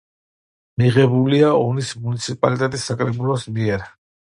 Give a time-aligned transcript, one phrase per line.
[0.83, 3.91] მიღებულია ონის მუნიციპალიტეტის საკრებულოს მიერ.